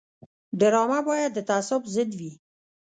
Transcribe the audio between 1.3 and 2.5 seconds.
د تعصب ضد وي